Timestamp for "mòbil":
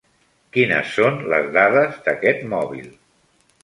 2.57-2.95